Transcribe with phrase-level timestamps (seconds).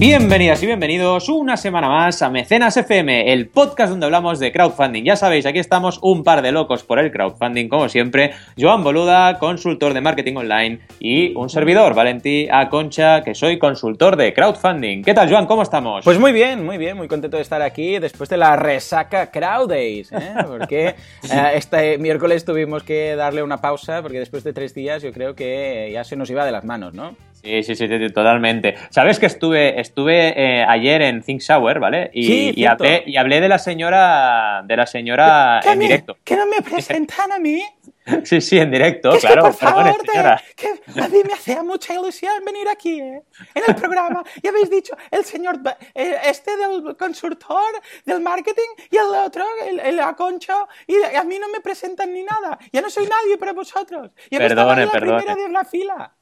[0.00, 5.04] Bienvenidas y bienvenidos una semana más a Mecenas FM, el podcast donde hablamos de crowdfunding.
[5.04, 8.32] Ya sabéis, aquí estamos un par de locos por el crowdfunding, como siempre.
[8.58, 14.32] Joan Boluda, consultor de marketing online, y un servidor, Valentí Aconcha, que soy consultor de
[14.32, 15.02] crowdfunding.
[15.02, 15.44] ¿Qué tal, Joan?
[15.44, 16.02] ¿Cómo estamos?
[16.02, 19.68] Pues muy bien, muy bien, muy contento de estar aquí después de la resaca Crowd
[19.68, 20.32] Days, ¿eh?
[20.48, 20.86] porque
[21.30, 25.34] eh, este miércoles tuvimos que darle una pausa, porque después de tres días yo creo
[25.34, 27.14] que ya se nos iba de las manos, ¿no?
[27.42, 28.74] Sí, sí, sí, totalmente.
[28.90, 32.10] Sabes que estuve, estuve eh, ayer en Think Shower, ¿vale?
[32.12, 36.18] Y, y, hablé, y hablé de la señora, de la señora en directo.
[36.22, 37.62] ¿Que no me presentan a mí?
[38.24, 39.42] Sí, sí, en directo, que claro.
[39.42, 40.42] por favor, señora.
[40.56, 43.22] que a mí me hacía mucha ilusión venir aquí, ¿eh?
[43.54, 44.24] En el programa.
[44.42, 45.60] Y habéis dicho, el señor,
[45.94, 47.72] eh, este del consultor,
[48.04, 52.22] del marketing, y el otro, el, el aconcho, y a mí no me presentan ni
[52.22, 52.58] nada.
[52.72, 54.10] Ya no soy nadie para vosotros.
[54.28, 55.22] Y perdone, la perdone.
[55.22, 56.12] primera de la fila.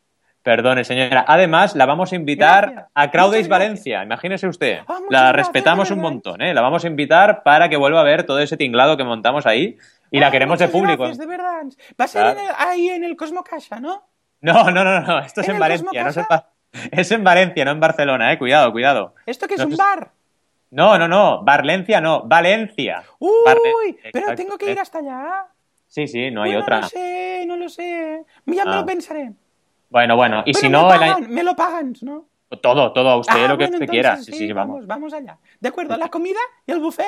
[0.48, 1.26] Perdone, señora.
[1.28, 2.90] Además, la vamos a invitar Gracias.
[2.94, 4.02] a Crowdays Valencia.
[4.02, 4.78] Imagínese usted.
[4.88, 6.54] Ah, la gracias, respetamos un montón, ¿eh?
[6.54, 9.76] La vamos a invitar para que vuelva a ver todo ese tinglado que montamos ahí.
[10.10, 11.02] Y la Ah, queremos de público.
[11.02, 11.64] gracias, de verdad.
[12.00, 14.04] Va a ser en el- ahí en el Cosmo Casa, ¿no?
[14.40, 15.18] No, no, no, no.
[15.18, 16.02] Esto es ¿En Valencia.
[16.02, 16.24] No es, en
[16.92, 18.38] es en Valencia, no en Barcelona, ¿eh?
[18.38, 19.14] Cuidado, cuidado.
[19.26, 20.12] ¿Esto que es No, un bar?
[20.70, 21.42] No, no, no.
[21.42, 22.22] Valencia no.
[22.22, 23.02] Valencia.
[23.18, 24.34] Uy, pero Exacto.
[24.42, 25.44] tengo que ir hasta allá.
[25.88, 26.76] Sí, sí, no hay otra.
[26.76, 28.24] No lo sé, no lo sé.
[28.46, 28.76] Ya me Ah.
[28.76, 29.32] lo pensaré.
[29.90, 30.40] Bueno, bueno.
[30.46, 32.26] Y Pero si me no, pagan, año- me lo pagan, ¿no?
[32.62, 34.16] todo, todo a usted, Ah, lo que bueno, usted entonces quiera.
[34.16, 34.86] Sí, sí, vamos.
[34.86, 34.86] vamos.
[34.86, 35.38] vamos allá.
[35.60, 37.06] De acuerdo, la comida y el buffet.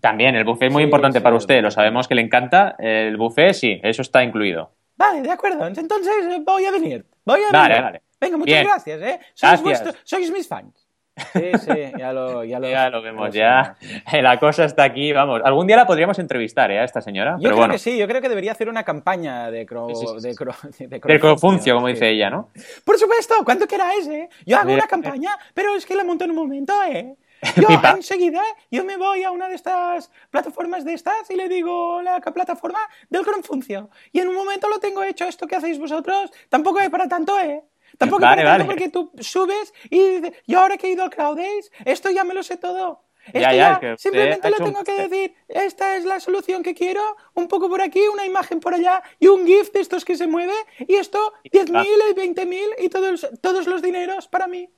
[0.00, 1.62] También, el buffet es muy Sí, importante sí, para usted.
[1.62, 2.74] Lo sabemos que le encanta.
[2.78, 4.72] El buffet, sí, eso está incluido.
[4.96, 5.66] Vale, de acuerdo.
[5.66, 7.04] Entonces eh, voy a venir.
[7.24, 7.82] Voy a Vale, venir.
[7.84, 8.02] vale.
[8.20, 8.64] Venga, muchas Bien.
[8.66, 9.20] gracias, ¿eh?
[9.34, 9.96] Sois, Gracias.
[10.04, 10.86] sois mis fans.
[11.32, 13.76] Sí, sí, ya lo, ya lo, Ya lo vemos, ya.
[14.22, 15.40] La cosa está aquí, vamos.
[15.44, 16.78] Algún día la podríamos entrevistar, ¿eh?
[16.78, 17.32] A esta señora.
[17.32, 17.72] Yo pero creo bueno.
[17.72, 19.88] que sí, yo creo que debería hacer una campaña de cro...
[19.88, 20.54] Sí, sí, sí, de cro...
[20.78, 22.50] de Del crofuncio, crofuncio, como dice ella, ¿no?
[22.84, 24.28] Por supuesto, cuando queráis, ¿eh?
[24.46, 27.16] Yo hago una campaña, pero es que la monto en un momento, ¿eh?
[27.56, 27.92] Yo Pipa.
[27.92, 32.20] enseguida, yo me voy a una de estas plataformas de estas y le digo la
[32.20, 33.88] plataforma del Cronfuncio.
[34.12, 37.38] Y en un momento lo tengo hecho, esto que hacéis vosotros, tampoco es para tanto,
[37.40, 37.62] ¿eh?
[37.98, 38.64] Tampoco Vale, vale.
[38.64, 42.24] porque tú subes y dices, yo ahora que he ido al Crowd Days, esto ya
[42.24, 43.04] me lo sé todo.
[43.26, 45.08] Esto Ya, ya, es que simplemente un tengo que máster.
[45.10, 47.02] decir, esta es la solución que quiero,
[47.34, 50.26] un poco por aquí, una imagen por allá y un GIF de estos que se
[50.26, 54.70] mueve y esto, 10.000 y 20.000 y todos, todos los dineros para mí.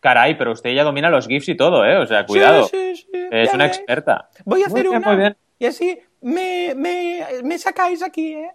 [0.00, 1.98] Caray, pero usted ya domina los GIFs y todo, ¿eh?
[1.98, 2.66] O sea, cuidado.
[2.68, 3.76] Sí, sí, sí, es una ves.
[3.76, 4.30] experta.
[4.46, 5.36] Voy a Muy hacer bien, una Muy bien.
[5.58, 8.50] y así me, me, me sacáis aquí, ¿eh?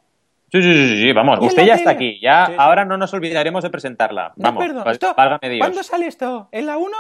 [0.62, 1.40] Sí, sí, sí, sí, vamos.
[1.42, 2.20] Usted ya está aquí.
[2.22, 2.58] Ya Sí, sí.
[2.60, 4.34] ahora no nos olvidaremos de presentarla.
[4.38, 4.64] Vamos.
[4.64, 4.84] acuerdo.
[4.86, 5.58] val- Esto- Dios.
[5.60, 6.50] ¿Cuándo sale esto?
[6.52, 6.96] ¿En la 1?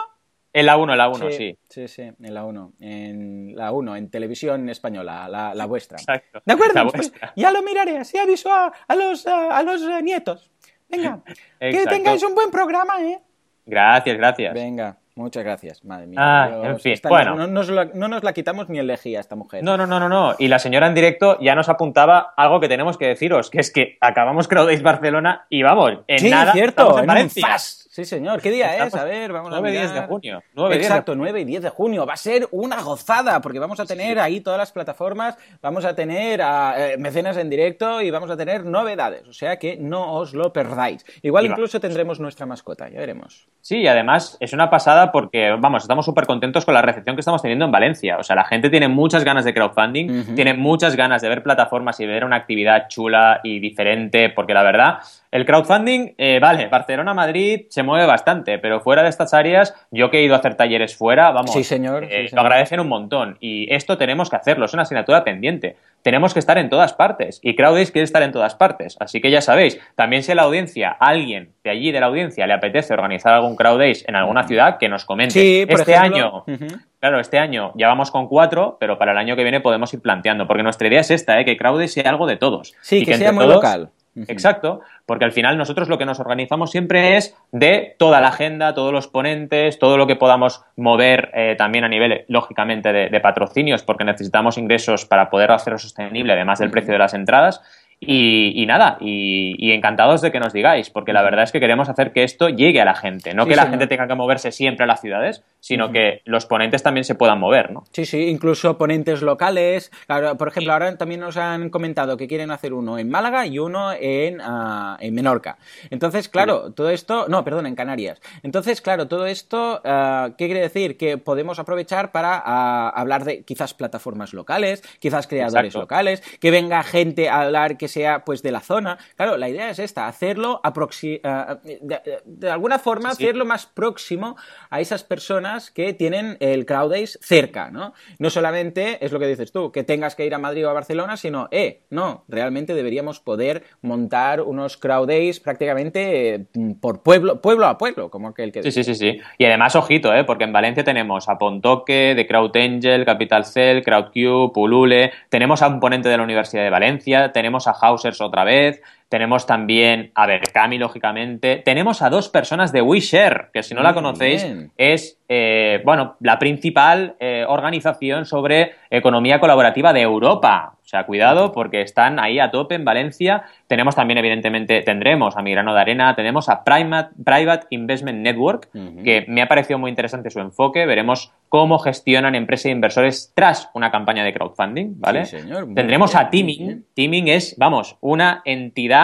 [0.53, 1.57] En la 1, en la 1, sí.
[1.69, 2.73] Sí, sí, en la 1.
[2.79, 5.97] En la 1, en televisión española, la, la vuestra.
[5.97, 6.41] Exacto.
[6.45, 7.33] De acuerdo, La pues vuestra.
[7.35, 10.49] ya lo miraré, así aviso a, a los, a, a los eh, nietos.
[10.89, 11.21] Venga,
[11.59, 13.19] que tengáis un buen programa, ¿eh?
[13.65, 14.53] Gracias, gracias.
[14.53, 16.19] Venga, muchas gracias, madre mía.
[16.19, 17.35] Ah, Dios, en fin, esta bueno.
[17.35, 19.63] No, no nos la, no nos la quitamos ni elegía esta mujer.
[19.63, 20.35] No, no, no, no, no.
[20.37, 23.71] Y la señora en directo ya nos apuntaba algo que tenemos que deciros, que es
[23.71, 27.45] que acabamos Crowdays Barcelona y vamos, en sí, nada cierto, en en Valencia.
[27.45, 27.84] un fast.
[27.95, 28.41] Sí, señor.
[28.41, 28.93] ¿Qué día es?
[28.93, 30.43] A ver, vamos a 9 y 10 de junio.
[30.53, 32.05] 9 y 10 de Exacto, 9 y 10 de junio.
[32.05, 35.95] Va a ser una gozada, porque vamos a tener ahí todas las plataformas, vamos a
[35.95, 39.25] tener a, eh, mecenas en directo y vamos a tener novedades.
[39.29, 41.05] O sea que no os lo perdáis.
[41.21, 41.53] Igual Y va.
[41.53, 43.47] incluso tendremos nuestra mascota, ya veremos.
[43.61, 47.21] Sí, y además es una pasada porque, vamos, estamos súper contentos con la recepción que
[47.21, 48.17] estamos teniendo en Valencia.
[48.17, 51.97] O sea, la gente tiene muchas ganas de crowdfunding, tiene muchas ganas de ver plataformas
[52.01, 54.99] y ver una actividad chula y diferente, porque la verdad,
[55.35, 60.19] el crowdfunding, eh, vale, Barcelona-Madrid se mueve bastante, pero fuera de estas áreas, yo que
[60.19, 62.45] he ido a hacer talleres fuera, vamos, Sí, señor, eh, sí, lo señor.
[62.45, 63.37] agradecen un montón.
[63.39, 65.75] Y esto tenemos que hacerlo, es una asignatura pendiente.
[66.03, 67.39] Tenemos que estar en todas partes.
[67.41, 68.95] Y Crowdays quiere estar en todas partes.
[68.99, 72.45] Así que ya sabéis, también si a la audiencia, alguien de allí de la audiencia
[72.45, 75.33] le apetece organizar algún Crowdays en alguna ciudad, que nos comente.
[75.33, 76.43] Sí, por este ejemplo.
[76.47, 76.57] año,
[76.99, 80.01] claro, este año ya vamos con cuatro, pero para el año que viene podemos ir
[80.01, 80.47] planteando.
[80.47, 81.45] Porque nuestra idea es esta, ¿eh?
[81.45, 82.73] que Crowdays sea algo de todos.
[82.81, 83.89] Sí, Y que, sea muy todos- local.
[84.27, 88.73] Exacto, porque al final nosotros lo que nos organizamos siempre es de toda la agenda,
[88.73, 93.19] todos los ponentes, todo lo que podamos mover eh, también a nivel, lógicamente, de, de
[93.19, 97.61] patrocinios, porque necesitamos ingresos para poder hacerlo sostenible, además del precio de las entradas.
[97.99, 101.59] Y, y nada, y, y encantados de que nos digáis, porque la verdad es que
[101.59, 104.15] queremos hacer que esto llegue a la gente, no Sí, que la gente tenga que
[104.15, 107.85] moverse siempre a las ciudades, sino que los ponentes también se puedan mover, ¿no?
[107.91, 109.91] Sí, sí, incluso ponentes locales.
[110.05, 113.57] Claro, por ejemplo, ahora también nos han comentado que quieren hacer uno en Málaga y
[113.57, 115.57] uno en, ah, en Menorca.
[115.89, 118.21] Entonces, claro, todo esto, no, perdón, en Canarias.
[118.43, 120.97] Entonces, claro, todo esto, ah, ¿qué quiere decir?
[120.97, 125.79] Que podemos aprovechar para ah, hablar de quizás plataformas locales, quizás creadores Exacto.
[125.79, 128.97] locales, que venga gente a hablar que que sea pues de la zona.
[129.15, 133.23] Claro, la idea es esta, hacerlo aproxi eh, de, de, alguna forma, Sí, sí.
[133.25, 134.35] hacerlo más próximo
[134.71, 137.93] a esas personas que tienen el crowd days cerca, ¿no?
[138.17, 140.73] No solamente es lo que dices tú, que tengas que ir a Madrid o a
[140.73, 146.45] Barcelona, sino, eh, no, realmente deberíamos poder montar unos crowd days prácticamente eh,
[146.81, 149.19] por pueblo, pueblo a pueblo, como aquel que Sí, sí, sí, sí.
[149.37, 150.23] Y además, ojito, ¿eh?
[150.23, 155.67] porque en Valencia tenemos a Pontoque, de Crowd Angel, Capital Cell, CrowdCube, Pulule, tenemos a
[155.67, 160.25] un ponente de la Universidad de Valencia, tenemos a Hausers otra vez, tenemos también a
[160.25, 164.71] Berkami, lógicamente, tenemos a dos personas de WeShare, que si no la conocéis, bien.
[164.77, 170.75] es, eh, bueno, la principal eh, organización sobre economía colaborativa de Europa.
[170.85, 173.45] O sea, cuidado porque están ahí a tope en Valencia.
[173.65, 178.69] Tenemos también, evidentemente, tendremos a Migrano de Arena, tenemos a Private, Private Investment Network,
[179.03, 180.85] que me ha parecido muy interesante su enfoque.
[180.85, 185.25] Veremos cómo gestionan empresas e inversores tras una campaña de crowdfunding, ¿vale?
[185.25, 186.85] Sí, señor, Tendremos bien, a Teaming.
[186.93, 188.94] Teaming es, vamos, una entidad,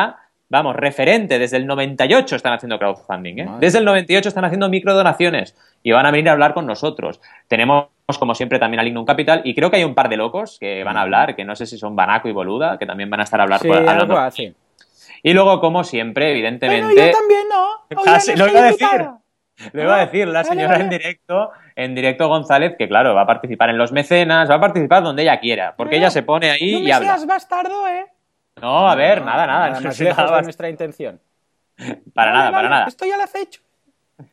[0.49, 1.39] vamos, referente.
[1.39, 3.49] Desde el 98 están haciendo crowdfunding, ¿eh?
[3.59, 7.21] Desde el 98 están haciendo microdonaciones y van a venir a hablar con nosotros.
[7.47, 7.87] Tenemos,
[8.19, 10.83] como siempre, también a Lignum Capital y creo que hay un par de locos que
[10.83, 13.23] van a hablar, que no sé si son Banaco y Boluda, que también van a
[13.23, 14.03] estar a hablar Sí, por- hablando.
[14.03, 14.53] algo así.
[15.23, 16.93] Y luego, como siempre, evidentemente...
[16.93, 17.71] Bueno, yo también no.
[18.11, 18.87] Ah, no lo iba a decir.
[19.73, 23.21] Le iba a Ah, decir la señora en directo, en directo González, que claro, va
[23.21, 26.49] a participar en los mecenas, va a participar donde ella quiera, porque ella se pone
[26.49, 27.09] ahí No y me habla.
[27.09, 28.05] seas bastardo, ¿eh?
[28.61, 31.19] No, a ver, nada, nada, no más lejos nada, de nuestra intención.
[32.13, 32.85] para nada, para nada.
[32.87, 33.61] Estoy al acecho.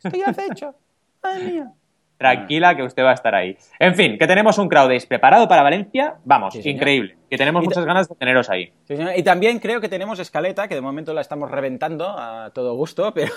[0.02, 0.74] Estoy al acecho.
[1.22, 1.72] Madre mía.
[2.18, 3.56] Tranquila que usted va a estar ahí.
[3.78, 7.16] En fin, que tenemos un crowd preparado para Valencia, vamos, Sí, increíble.
[7.30, 8.72] Que tenemos muchas ganas de teneros ahí.
[8.88, 9.12] Sí, señor.
[9.16, 13.14] Y también creo que tenemos escaleta, que de momento la estamos reventando a todo gusto,
[13.14, 13.32] pero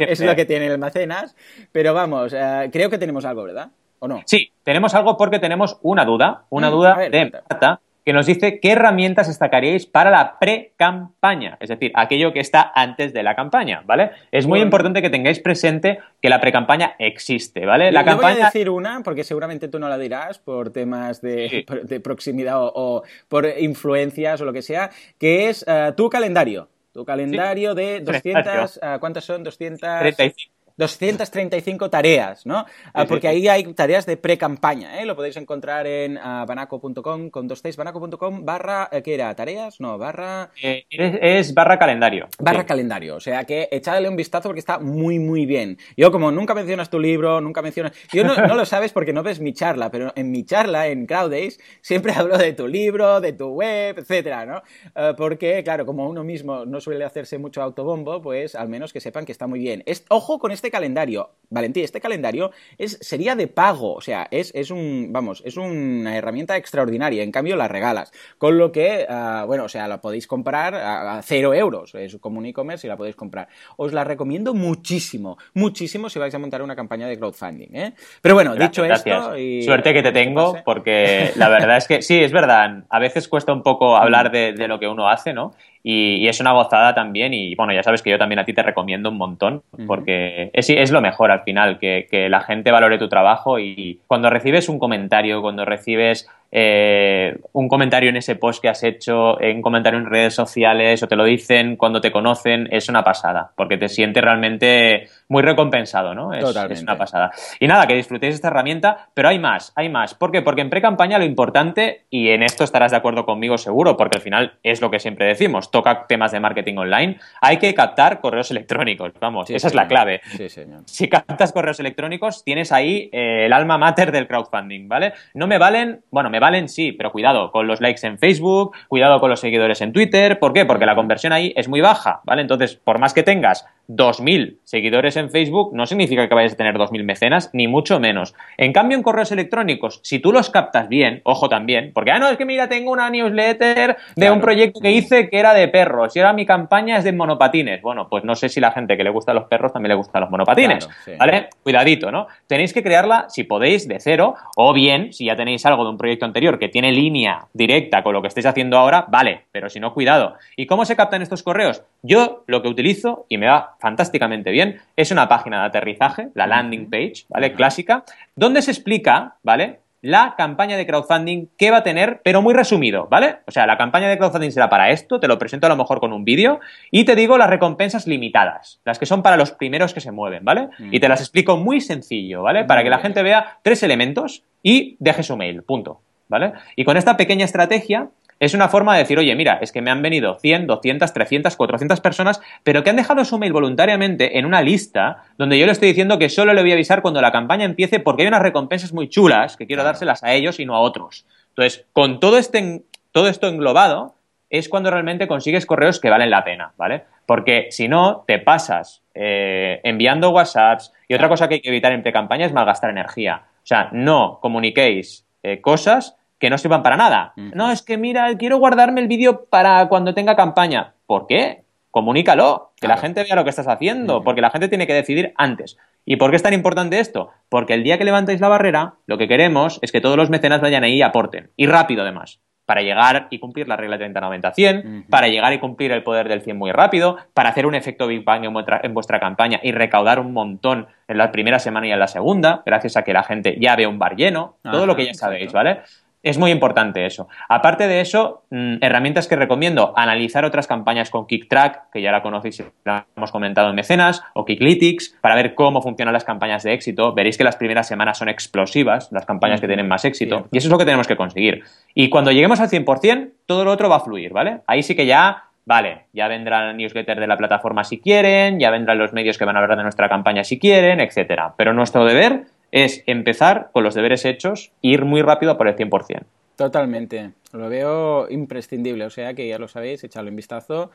[0.00, 1.36] es lo que tiene el Macenas.
[1.70, 3.70] Pero vamos, eh, creo que tenemos algo, ¿verdad?
[4.00, 4.22] ¿O no?
[4.26, 7.30] Sí, tenemos algo porque tenemos una duda, una Mm, duda ver, de.
[7.48, 12.72] Marta, que nos dice qué herramientas destacaríais para la pre-campaña, es decir, aquello que está
[12.74, 14.10] antes de la campaña, ¿vale?
[14.32, 14.64] Es muy Bueno.
[14.66, 17.92] importante que tengáis presente que la pre-campaña existe, ¿vale?
[17.92, 20.70] La Yo- yo voy a campaña decir una, porque seguramente tú no la dirás por
[20.70, 21.66] temas de, Sí.
[21.84, 26.68] de proximidad o, o por influencias o lo que sea, que es eh, tu calendario.
[26.92, 29.44] Tu calendario de 200, eh, ¿cuántas son?
[29.44, 29.80] 200...
[30.00, 30.50] 35.
[30.80, 32.64] 235 tareas, ¿no?
[32.94, 35.04] Ah, porque ahí hay tareas de pre-campaña, ¿eh?
[35.04, 39.34] Lo podéis encontrar en ah, banaco.com, con dos banaco.com, barra, eh, ¿qué era?
[39.34, 39.80] ¿Tareas?
[39.80, 40.50] No, barra...
[40.62, 41.18] Eh, es,
[41.48, 42.28] es barra calendario.
[42.38, 42.66] Barra Sí.
[42.66, 45.78] calendario, o sea que echadle un vistazo porque está muy muy bien.
[45.96, 47.92] Yo como nunca mencionas tu libro, nunca mencionas...
[48.12, 51.06] Yo no, no lo sabes porque no ves mi charla, pero en mi charla, en
[51.06, 54.62] Crowd Days, siempre hablo de tu libro, de tu web, etcétera, ¿no?
[54.94, 59.00] Eh, porque, claro, como uno mismo no suele hacerse mucho autobombo, pues al menos que
[59.00, 59.82] sepan que está muy bien.
[59.84, 64.52] Es, ojo con este calendario, Valentín, este calendario es, sería de pago, o sea, es,
[64.54, 68.12] es un, vamos, es una herramienta extraordinaria, en cambio la regalas.
[68.38, 72.16] Con lo que, ah, bueno, o sea, la podéis comprar a, a cero euros, es
[72.18, 73.48] como un e-commerce y la podéis comprar.
[73.76, 77.94] Os la recomiendo muchísimo, muchísimo si vais a montar una campaña de crowdfunding, ¿eh?
[78.22, 79.18] Pero bueno, dicho Gracias.
[79.18, 79.36] esto...
[79.36, 82.84] Y, Suerte que te ¿qué tengo, porque la verdad es que sí, es verdad.
[82.88, 85.52] A veces cuesta un poco hablar de, de lo que uno hace, ¿no?
[85.82, 87.32] Y, y es una gozada también.
[87.34, 90.68] Y bueno, ya sabes que yo también a ti te recomiendo un montón, porque es,
[90.70, 93.58] es lo mejor al final, que, que la gente valore tu trabajo.
[93.58, 98.82] Y cuando recibes un comentario, cuando recibes eh, un comentario en ese post que has
[98.82, 103.04] hecho, un comentario en redes sociales, o te lo dicen cuando te conocen, es una
[103.04, 106.32] pasada, porque te sientes realmente muy recompensado, ¿no?
[106.32, 106.74] Es, Totalmente.
[106.74, 107.30] es una pasada.
[107.58, 110.14] Y nada, que disfrutéis esta herramienta, pero hay más, hay más.
[110.14, 110.42] ¿Por qué?
[110.42, 114.22] Porque en pre-campaña lo importante, y en esto estarás de acuerdo conmigo seguro, porque al
[114.22, 118.50] final es lo que siempre decimos, toca temas de marketing online, hay que captar correos
[118.50, 120.20] electrónicos, vamos, Sí, esa es la clave.
[120.36, 120.82] Sí, señor.
[120.86, 125.12] Si captas correos electrónicos, tienes ahí eh, el alma mater del crowdfunding, ¿vale?
[125.34, 129.20] No me valen, bueno, me valen sí, pero cuidado con los likes en Facebook, cuidado
[129.20, 130.38] con los seguidores en Twitter.
[130.38, 130.64] ¿Por qué?
[130.64, 132.42] Porque la conversión ahí es muy baja, ¿vale?
[132.42, 133.66] Entonces, por más que tengas
[133.96, 138.34] 2.000 seguidores en Facebook, no significa que vayas a tener 2.000 mecenas, ni mucho menos.
[138.56, 142.28] En cambio, en correos electrónicos, si tú los captas bien, ojo también, porque, ah, no,
[142.28, 144.34] es que mira, tengo una newsletter de Claro.
[144.34, 147.82] un proyecto que hice que era de perros y ahora mi campaña es de monopatines.
[147.82, 150.20] Bueno, pues no sé si la gente que le gusta los perros también le gustan
[150.22, 151.12] los monopatines, Claro, sí.
[151.18, 151.48] ¿vale?
[151.62, 152.26] Cuidadito, ¿no?
[152.46, 155.98] Tenéis que crearla, si podéis, de cero, o bien, si ya tenéis algo de un
[155.98, 159.80] proyecto anterior que tiene línea directa con lo que estáis haciendo ahora, vale, pero si
[159.80, 160.34] no, cuidado.
[160.56, 161.82] ¿Y cómo se captan estos correos?
[162.02, 166.46] Yo lo que utilizo, y me va fantásticamente bien, es una página de aterrizaje, la
[166.46, 167.52] landing page, ¿vale?
[167.52, 168.04] Clásica,
[168.34, 169.80] donde se explica, ¿vale?
[170.02, 173.40] La campaña de crowdfunding que va a tener, pero muy resumido, ¿vale?
[173.46, 176.00] O sea, la campaña de crowdfunding será para esto, te lo presento a lo mejor
[176.00, 179.92] con un vídeo, y te digo las recompensas limitadas, las que son para los primeros
[179.92, 180.68] que se mueven, ¿vale?
[180.90, 182.64] Y te las explico muy sencillo, ¿vale?
[182.64, 183.02] Para que la bien.
[183.02, 186.54] gente vea tres elementos y deje su mail, punto, ¿vale?
[186.76, 188.08] Y con esta pequeña estrategia
[188.40, 191.56] es una forma de decir, oye, mira, es que me han venido 100, 200, 300,
[191.56, 195.72] 400 personas, pero que han dejado su mail voluntariamente en una lista donde yo le
[195.72, 198.42] estoy diciendo que solo le voy a avisar cuando la campaña empiece porque hay unas
[198.42, 201.26] recompensas muy chulas que quiero dárselas a ellos y no a otros.
[201.50, 202.82] Entonces, con todo, este,
[203.12, 204.14] todo esto englobado,
[204.50, 207.04] es cuando realmente consigues correos que valen la pena, ¿vale?
[207.24, 211.92] Porque si no, te pasas eh, enviando WhatsApps y otra cosa que hay que evitar
[211.92, 213.44] en pre-campaña es malgastar energía.
[213.62, 217.34] O sea, no comuniquéis eh, cosas que no sirvan para nada.
[217.36, 220.94] No, es que mira, quiero guardarme el vídeo para cuando tenga campaña.
[221.06, 221.62] ¿Por qué?
[221.90, 225.34] Comunícalo, que la gente vea lo que estás haciendo, porque la gente tiene que decidir
[225.36, 225.76] antes.
[226.06, 227.30] ¿Y por qué es tan importante esto?
[227.48, 230.60] Porque el día que levantéis la barrera, lo que queremos es que todos los mecenas
[230.60, 231.50] vayan ahí y aporten.
[231.56, 236.04] Y rápido, además para llegar y cumplir la regla 30-90-100, para llegar y cumplir el
[236.04, 239.18] poder del 100 muy rápido, para hacer un efecto Big Bang en vuestra, en vuestra,
[239.18, 243.02] campaña y recaudar un montón en la primera semana y en la segunda, gracias a
[243.02, 245.80] que la gente ya ve un bar lleno, todo lo que ya sabéis, ¿vale?
[246.22, 247.28] Es muy importante eso.
[247.48, 252.20] Aparte de eso, mm, herramientas que recomiendo, analizar otras campañas con KickTrack, que ya la
[252.20, 256.74] conocéis, la hemos comentado en Mecenas, o Kicklytics, para ver cómo funcionan las campañas de
[256.74, 257.14] éxito.
[257.14, 260.68] Veréis que las primeras semanas son explosivas, las campañas que tienen más éxito, y eso
[260.68, 261.64] es lo que tenemos que conseguir.
[261.94, 264.60] Y cuando lleguemos al 100%, todo lo otro va a fluir, ¿vale?
[264.66, 268.70] Ahí sí que ya vale, ya vendrá el newsletter de la plataforma si quieren, ya
[268.70, 271.54] vendrán los medios que van a hablar de nuestra campaña si quieren, etcétera.
[271.56, 275.76] Pero nuestro deber es empezar con los deberes hechos e ir muy rápido por el
[275.76, 276.24] 100%.
[276.56, 280.90] Totalmente, lo veo imprescindible, o sea que ya lo sabéis, echadlo un vistazo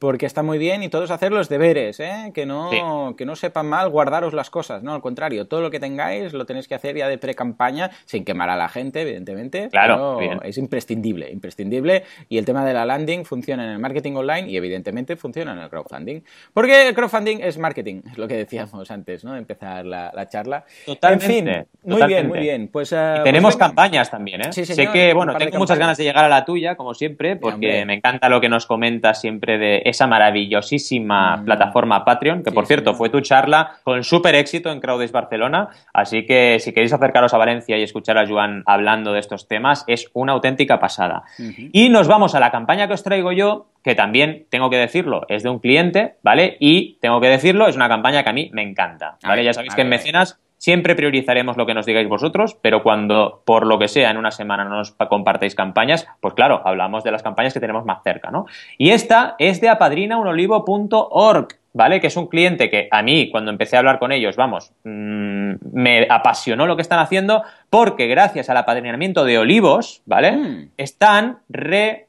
[0.00, 2.32] porque está muy bien y todos hacer los deberes, ¿eh?
[2.34, 5.78] que, no, que no sepan mal guardaros las cosas, no, al contrario, todo lo que
[5.78, 10.16] tengáis lo tenéis que hacer ya de pre-campaña, sin quemar a la gente, evidentemente, claro,
[10.18, 14.48] pero es imprescindible, imprescindible, y el tema de la landing funciona en el marketing online
[14.48, 16.22] y evidentemente funciona en el crowdfunding,
[16.54, 19.34] porque el crowdfunding es marketing, es lo que decíamos antes, ¿no?
[19.34, 20.64] De empezar la, charla.
[20.86, 21.26] Totalmente.
[21.26, 22.68] En fin, muy bien, muy bien.
[22.68, 24.52] Pues, uh, tenemos campañas también, ¿eh?
[24.52, 27.92] sé que, bueno, tengo muchas ganas de llegar a la tuya, como siempre, porque me
[27.92, 31.44] encanta lo que nos comentas siempre de esa maravillosísima mm.
[31.44, 35.68] plataforma Patreon, que por cierto fue tu charla con súper éxito en Crowdes Barcelona.
[35.92, 39.84] Así que si queréis acercaros a Valencia y escuchar a Joan hablando de estos temas,
[39.86, 41.24] es una auténtica pasada.
[41.72, 45.26] Y nos vamos a la campaña que os traigo yo, que también tengo que decirlo,
[45.28, 46.56] es de un cliente, ¿vale?
[46.60, 49.44] Y tengo que decirlo, es una campaña que a mí me encanta, ¿vale?
[49.44, 53.66] ya sabéis que en Mecenas Siempre priorizaremos lo que nos digáis vosotros, pero cuando por
[53.66, 57.22] lo que sea en una semana no nos compartéis campañas, pues claro, hablamos de las
[57.22, 58.44] campañas que tenemos más cerca, ¿no?
[58.76, 61.59] Y esta es de apadrinaunolivo.org.
[61.72, 62.00] ¿vale?
[62.00, 65.52] Que es un cliente que a mí, cuando empecé a hablar con ellos, vamos, mm,
[65.72, 70.32] me apasionó lo que están haciendo porque gracias al apadrinamiento de olivos, ¿vale?
[70.32, 70.70] Mm.
[70.76, 71.38] Están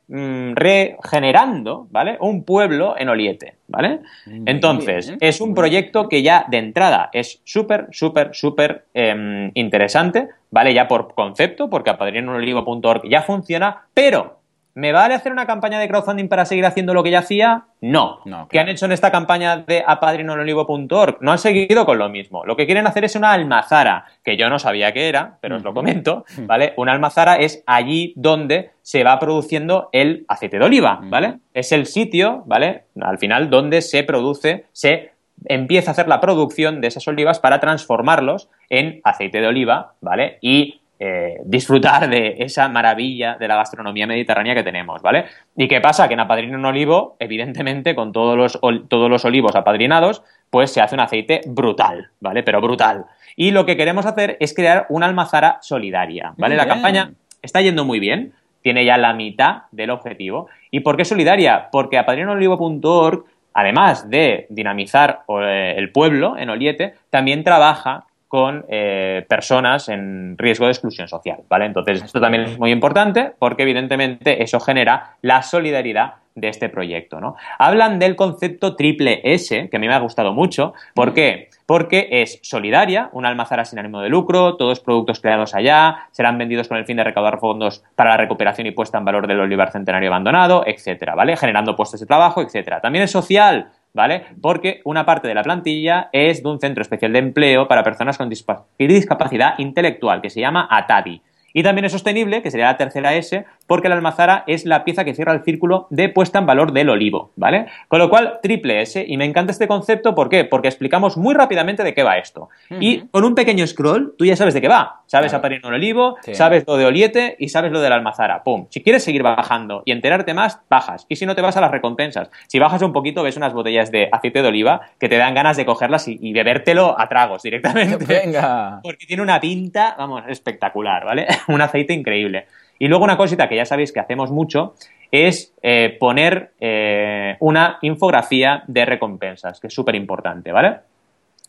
[0.08, 2.18] mm, regenerando, ¿vale?
[2.20, 4.00] Un pueblo en Oliete, ¿vale?
[4.46, 10.74] Entonces, es un proyecto que ya de entrada es súper, súper, súper em, interesante, ¿vale?
[10.74, 14.41] Ya por concepto, porque apadrinonolivo.org ya funciona, pero
[14.74, 17.66] ¿Me vale hacer una campaña de crowdfunding para seguir haciendo lo que ya hacía?
[17.82, 18.20] No.
[18.50, 21.18] ¿Qué han hecho en esta campaña de apadrinonolivo.org?
[21.20, 22.46] No han seguido con lo mismo.
[22.46, 25.64] Lo que quieren hacer es una almazara, que yo no sabía qué era, pero os
[25.64, 26.74] lo comento, ¿vale?
[26.78, 31.40] Una almazara es allí donde se va produciendo el aceite de oliva, ¿vale?
[31.54, 32.86] Es el sitio, ¿vale?
[33.02, 35.12] Al final donde se produce, se
[35.46, 40.38] empieza a hacer la producción de esas olivas para transformarlos en aceite de oliva, ¿vale?
[40.42, 45.26] Y eh, disfrutar de esa maravilla de la gastronomía mediterránea que tenemos, ¿vale?
[45.58, 46.08] ¿Y qué pasa?
[46.08, 50.80] Que en Apadrino un Olivo, evidentemente, con todos los, todos los olivos apadrinados, pues se
[50.80, 52.44] hace un aceite brutal, ¿vale?
[52.44, 53.06] Pero brutal.
[53.36, 56.56] Y lo que queremos hacer es crear una almazara solidaria, ¿vale?
[56.56, 60.50] La campaña está yendo muy bien, tiene ya la mitad del objetivo.
[60.70, 61.70] ¿Y por qué solidaria?
[61.72, 69.90] Porque apadrinolivo.org, además de dinamizar eh, el pueblo en Oliete, también trabaja con eh, personas
[69.90, 71.66] en riesgo de exclusión social, ¿vale?
[71.66, 77.20] Entonces, esto también es muy importante porque evidentemente eso genera la solidaridad de este proyecto,
[77.20, 77.36] ¿no?
[77.60, 80.74] Hablan del concepto triple S, que a mí me ha gustado mucho.
[80.94, 81.50] ¿Por qué?
[81.66, 86.70] Porque es solidaria, una almazara sin ánimo de lucro, todos productos creados allá, serán vendidos
[86.70, 89.74] con el fin de recaudar fondos para la recuperación y puesta en valor del olivar
[89.74, 91.36] centenario abandonado, etcétera, ¿vale?
[91.36, 92.80] Generando puestos de trabajo, etcétera.
[92.80, 94.26] También es social, ¿vale?
[94.42, 98.18] Porque una parte de la plantilla es de un centro especial de empleo para personas
[98.18, 98.30] con
[98.78, 101.22] discapacidad intelectual que se llama ATADI.
[101.54, 105.06] Y también es sostenible, que sería la tercera S, porque la almazara es la pieza
[105.06, 107.68] que cierra el círculo de puesta en valor del olivo, ¿vale?
[107.88, 109.06] Con lo cual, triple S.
[109.08, 110.44] Y me encanta este concepto, ¿por qué?
[110.44, 112.50] Porque explicamos muy rápidamente de qué va esto.
[112.70, 115.04] Y con un pequeño scroll, tú ya sabes de qué va.
[115.06, 115.56] Sabes claro.
[115.64, 118.44] un olivo, sabes lo de oliete y sabes lo de la almazara.
[118.44, 118.68] ¡Pum!
[118.72, 121.06] Si quieres seguir bajando y enterarte más, bajas.
[121.08, 122.30] Y si no, te vas a las recompensas.
[122.48, 125.56] Si bajas un poquito, ves unas botellas de aceite de oliva que te dan ganas
[125.56, 128.04] de cogerlas y, y bebértelo a tragos directamente.
[128.04, 128.82] Venga.
[128.84, 131.26] Porque tiene una pinta, vamos, espectacular, ¿vale?
[131.48, 132.48] un aceite increíble.
[132.82, 134.74] Y luego una cosita que ya sabéis que hacemos mucho
[135.12, 140.78] es eh, poner eh, una infografía de recompensas, que es súper importante, ¿vale?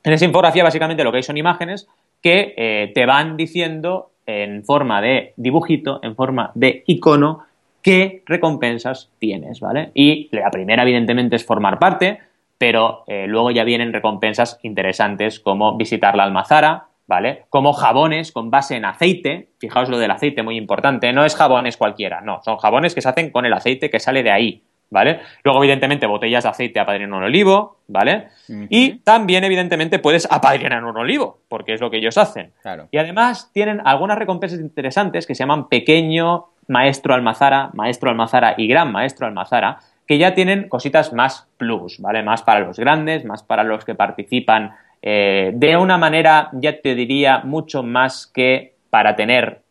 [0.04, 1.88] En esa infografía básicamente lo que hay son imágenes
[2.20, 7.46] que eh, te van diciendo en forma de dibujito, en forma de icono,
[7.80, 9.90] qué recompensas tienes, ¿vale?
[9.94, 12.18] Y la primera, evidentemente, es formar parte,
[12.58, 17.45] pero luego ya vienen recompensas interesantes como visitar la almazara, ¿vale?
[17.50, 21.76] Como jabones con base en aceite, fijaos lo del aceite, muy importante, no es jabones
[21.76, 25.21] cualquiera, no, son jabones que se hacen con el aceite que sale de ahí, ¿vale?
[25.45, 28.28] Luego, evidentemente, botellas de aceite apadrinan un olivo, ¿vale?
[28.71, 32.52] Y también, evidentemente, puedes apadrinar un olivo, porque es lo que ellos hacen.
[32.90, 38.69] Y además tienen algunas recompensas interesantes que se llaman pequeño maestro almazara, maestro almazara y
[38.69, 42.23] gran maestro almazara, que ya tienen cositas más plus, ¿vale?
[42.23, 46.94] Más para los grandes, más para los que participan eh, de una manera, ya te
[46.94, 49.62] diría, mucho más que para tener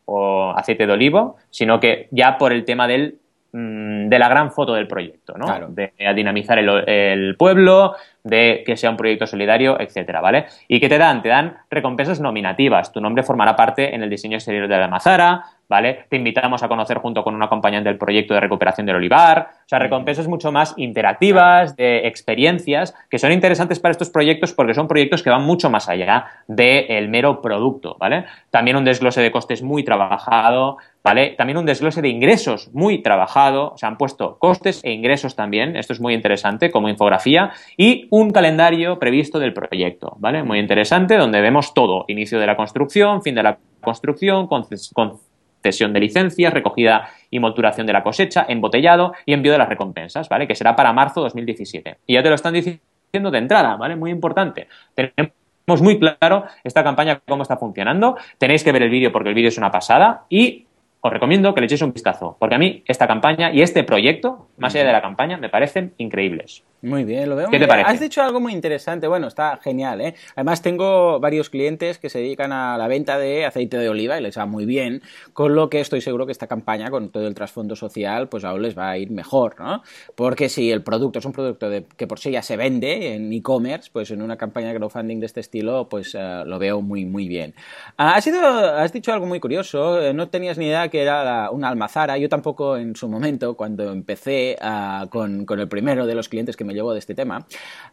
[0.56, 3.20] aceite de olivo, sino que ya por el tema del,
[3.54, 5.70] mm, de la gran foto del proyecto, ¿no?
[5.70, 10.48] De dinamizar el, pueblo, de que sea un proyecto solidario, etcétera, ¿vale?
[10.68, 11.22] ¿Y qué te dan?
[11.22, 12.92] Te dan recompensas nominativas.
[12.92, 16.08] Tu nombre formará parte en el diseño exterior de la Mazara, ¿vale?
[16.10, 19.48] Te invitamos a conocer junto con un acompañante del proyecto de recuperación del olivar.
[19.66, 24.74] O sea, recompensas mucho más interactivas, de experiencias, que son interesantes para estos proyectos porque
[24.74, 28.26] son proyectos que van mucho más allá del mero producto, ¿vale?
[28.50, 31.36] También un desglose de costes muy trabajado, ¿vale?
[31.38, 35.94] También un desglose de ingresos muy trabajado, se han puesto costes e ingresos también, esto
[35.94, 40.42] es muy interesante como infografía, y un calendario previsto del proyecto, ¿vale?
[40.42, 44.66] Muy interesante, donde vemos todo, inicio de la construcción, fin de la construcción, con
[45.62, 50.28] cesión de licencias, recogida y molturación de la cosecha, embotellado y envío de las recompensas,
[50.30, 50.48] ¿vale?
[50.48, 51.98] Que será para marzo 2017.
[52.08, 53.96] Y ya te lo están diciendo de entrada, ¿vale?
[53.96, 54.68] Muy importante.
[54.96, 58.18] Tenemos muy claro esta campaña, cómo está funcionando.
[58.40, 60.66] Tenéis que ver el vídeo porque el vídeo es una pasada y
[61.02, 64.48] os recomiendo que le echéis un vistazo, porque a mí esta campaña y este proyecto,
[64.58, 66.64] más allá de la campaña, me parecen increíbles.
[66.82, 67.50] Muy bien, lo veo.
[67.50, 67.90] ¿Qué te parece?
[67.90, 69.08] Has dicho algo muy interesante.
[69.08, 70.16] Bueno, está genial, ¿eh?
[70.36, 74.24] Además, tengo varios clientes que se dedican a la venta de aceite de oliva y
[74.24, 75.02] les va muy bien,
[75.34, 78.64] con lo que estoy seguro que esta campaña, con todo el trasfondo social, pues aún
[78.64, 79.84] les va a ir mejor, ¿no?
[80.16, 83.32] Porque si el producto es un producto de, que por sí ya se vende en
[83.32, 87.06] e-commerce, pues en una campaña de crowdfunding de este estilo, pues uh, lo veo muy,
[87.06, 87.54] muy bien.
[88.00, 90.02] Uh, has, sido, has dicho algo muy curioso.
[90.02, 92.18] Eh, no tenías ni idea que era la, una almazara.
[92.18, 96.58] Yo tampoco en su momento, cuando empecé uh, con, con el primero de los clientes
[96.58, 97.46] que me llevo de este tema.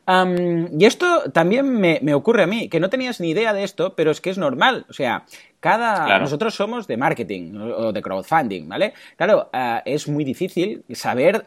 [0.06, 4.10] y esto también me, ocurre a mí, que no tenías ni idea de esto, pero
[4.10, 4.86] es que es normal.
[4.88, 5.24] O sea,
[5.60, 8.94] cada nosotros somos de marketing o de crowdfunding, ¿vale?
[9.16, 11.44] Claro, ah, es muy difícil saber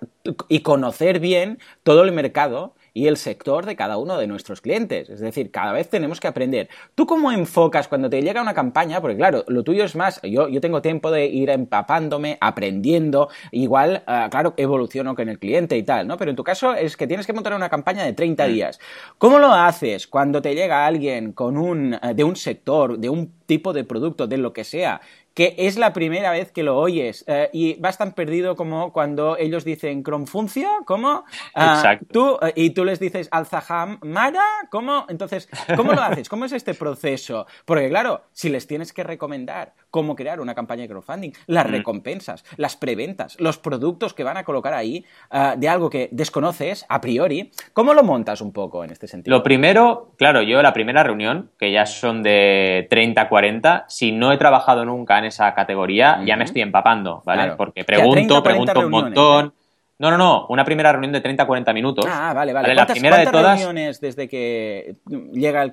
[0.50, 5.10] y conocer bien todo el mercado y el sector de cada uno de nuestros clientes.
[5.10, 6.69] Es decir, cada vez tenemos que aprender.
[6.95, 9.01] ¿Tú cómo enfocas cuando te llega una campaña?
[9.01, 14.04] Porque claro, lo tuyo es más, yo, yo tengo tiempo de ir empapándome, aprendiendo, igual,
[14.08, 16.17] uh, claro, evoluciono con el cliente y tal, ¿no?
[16.17, 18.51] Pero en tu caso es que tienes que montar una campaña de 30 mm.
[18.51, 18.80] días.
[19.17, 23.32] ¿Cómo lo haces cuando te llega alguien con un, uh, de un sector, de un
[23.45, 25.01] tipo de producto, de lo que sea,
[25.34, 29.38] que es la primera vez que lo oyes eh, y vas tan perdido como cuando
[29.38, 31.24] ellos dicen Cromfuncio, ¿cómo?
[31.56, 32.06] Ah, Exacto.
[32.12, 35.06] Tú, eh, y tú les dices Alzaham Mara, ¿cómo?
[35.10, 36.28] Entonces, ¿cómo lo haces?
[36.30, 37.46] ¿Cómo es este proceso?
[37.65, 41.69] Porque claro, si les tienes que recomendar cómo crear una campaña de crowdfunding, las mm.
[41.69, 46.86] recompensas, las preventas, los productos que van a colocar ahí eh, de algo que desconoces
[46.89, 49.38] a priori, ¿cómo lo montas un poco en este sentido?
[49.38, 54.32] Lo primero, claro, yo la primera reunión, que ya son de 30, 40, si no
[54.32, 57.54] he trabajado nunca en esa categoría, ya me estoy empapando, ¿vale?
[57.58, 59.54] Porque pregunto, pregunto un montón.
[60.02, 62.06] No, no, no, una primera reunión de 30 a 40 minutos.
[62.10, 62.70] Ah, vale, vale.
[62.70, 63.60] ¿Cuántas, la primera de todas...
[63.60, 64.96] reuniones desde que
[65.32, 65.72] llega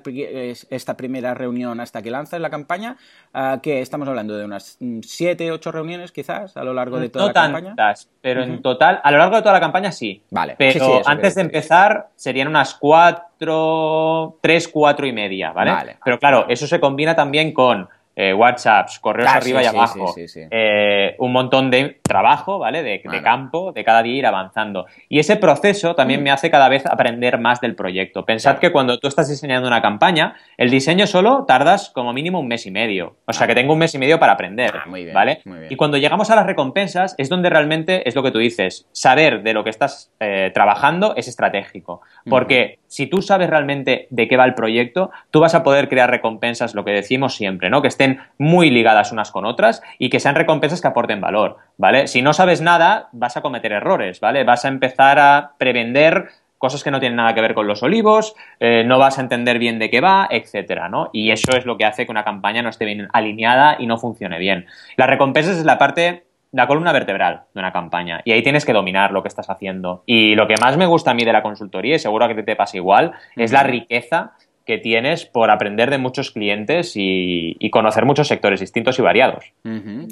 [0.69, 2.95] esta primera reunión hasta que lanzas la campaña?
[3.33, 7.25] Uh, que estamos hablando de unas 7, 8 reuniones quizás a lo largo de toda
[7.25, 7.75] la campaña.
[8.21, 10.21] pero en total, a lo largo de toda la campaña sí.
[10.29, 10.53] Vale.
[10.59, 15.71] Pero antes de empezar serían unas 4, 3, 4 y media, ¿vale?
[15.71, 15.97] Vale.
[16.05, 17.89] Pero claro, eso se combina también con
[18.21, 20.13] eh, WhatsApps, correos arriba y abajo,
[20.51, 22.83] eh, un montón de trabajo, ¿vale?
[22.83, 24.87] De, campo, de cada día ir avanzando.
[25.07, 26.23] Y ese proceso también mm.
[26.23, 28.25] me hace cada vez aprender más del proyecto.
[28.25, 32.49] Pensad que cuando tú estás diseñando una campaña, el diseño solo tardas como mínimo un
[32.49, 33.15] mes y medio.
[33.25, 35.41] O sea que tengo un mes y medio para aprender, ah, ¿vale?
[35.69, 39.43] Y cuando llegamos a las recompensas es donde realmente es lo que tú dices, saber
[39.43, 42.01] de lo que estás eh, trabajando es estratégico.
[42.29, 46.09] Porque si tú sabes realmente de qué va el proyecto, tú vas a poder crear
[46.09, 47.81] recompensas, lo que decimos siempre, ¿no?
[47.81, 52.07] Que estén muy ligadas unas con otras y que sean recompensas que aporten valor, ¿vale?
[52.07, 54.43] Si no sabes nada, vas a cometer errores, ¿vale?
[54.43, 58.35] Vas a empezar a prevender cosas que no tienen nada que ver con los olivos,
[58.59, 61.09] eh, no vas a entender bien de qué va, etcétera, ¿no?
[61.13, 63.97] Y eso es lo que hace que una campaña no esté bien alineada y no
[63.97, 64.65] funcione bien.
[64.97, 68.73] Las recompensas es la parte la columna vertebral de una campaña y ahí tienes que
[68.73, 70.03] dominar lo que estás haciendo.
[70.05, 72.55] Y lo que más me gusta a mí de la consultoría, y seguro que te
[72.55, 74.33] pasa igual, es la riqueza
[74.65, 79.53] que tienes por aprender de muchos clientes y, conocer muchos sectores distintos y variados.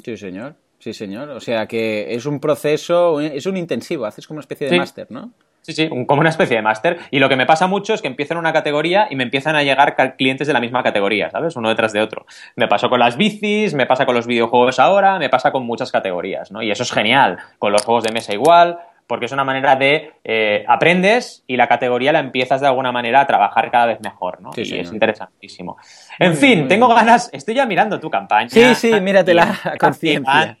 [0.04, 0.56] Sí, señor.
[0.78, 1.30] Sí, señor.
[1.30, 5.08] O sea que es un proceso, es un intensivo, haces como una especie de máster,
[5.10, 5.32] ¿no?
[5.68, 6.96] Sí, sí, como una especie de máster.
[7.10, 9.54] Y lo que me pasa mucho es que empiezo en una categoría y me empiezan
[9.54, 11.56] a llegar clientes de la misma categoría, ¿sabes?
[11.56, 12.24] Uno detrás de otro.
[12.56, 15.92] Me pasó con las bicis, me pasa con los videojuegos ahora, me pasa con muchas
[15.92, 16.62] categorías, ¿no?
[16.62, 17.36] Y eso es genial.
[17.58, 21.68] Con los juegos de mesa igual, porque es una manera de eh, aprendes y la
[21.68, 24.54] categoría la empiezas de alguna manera a trabajar cada vez mejor, ¿no?
[24.54, 25.76] Sí, y es interesantísimo.
[26.18, 28.48] En fin, tengo ganas, estoy ya mirando tu campaña.
[28.48, 30.56] Sí, sí, míratela a conciencia